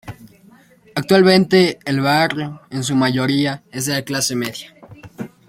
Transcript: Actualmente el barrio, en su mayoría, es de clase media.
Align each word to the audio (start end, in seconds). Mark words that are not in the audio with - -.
Actualmente 0.95 1.77
el 1.85 1.99
barrio, 2.01 2.59
en 2.71 2.83
su 2.83 2.95
mayoría, 2.95 3.61
es 3.71 3.85
de 3.85 4.03
clase 4.03 4.35
media. 4.35 4.73